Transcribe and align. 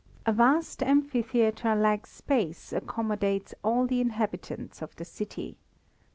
A 0.25 0.31
vast 0.33 0.81
amphitheatre 0.81 1.75
like 1.75 2.07
space 2.07 2.73
accommodates 2.73 3.53
all 3.63 3.85
the 3.85 4.01
inhabitants 4.01 4.81
of 4.81 4.95
the 4.95 5.05
city. 5.05 5.57